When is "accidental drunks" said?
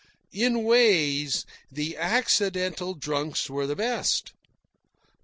1.95-3.51